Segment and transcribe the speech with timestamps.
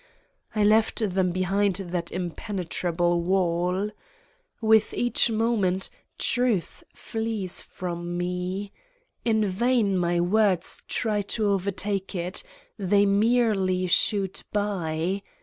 [0.55, 3.91] I left them behind that impenetrable 95 Satan's Diary wall.
[4.69, 8.71] With each moment Truth flees from Me.
[9.23, 12.41] In vain my words try to overtake it:
[12.79, 15.21] they merely shoot by.